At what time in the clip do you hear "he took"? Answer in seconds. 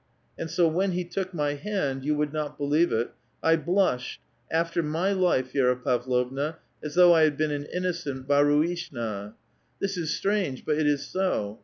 0.93-1.31